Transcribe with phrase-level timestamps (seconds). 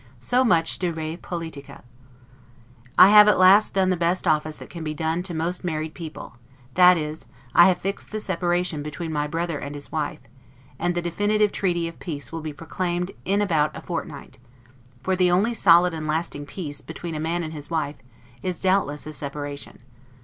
[0.19, 1.83] So much 'de re politica'.
[2.97, 5.93] I have at last done the best office that can be done to most married
[5.93, 6.37] people;
[6.73, 10.17] that is, I have fixed the separation between my brother and his wife;
[10.79, 14.39] and the definitive treaty of peace will be proclaimed in about a fortnight;
[15.03, 17.97] for the only solid and lasting peace, between a man and his wife,
[18.41, 19.81] is, doubtless, a separation.